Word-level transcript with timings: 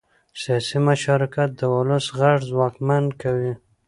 سیاسي 0.41 0.77
مشارکت 0.89 1.49
د 1.55 1.61
ولس 1.75 2.05
غږ 2.19 2.37
ځواکمن 2.49 3.05
کوي 3.21 3.53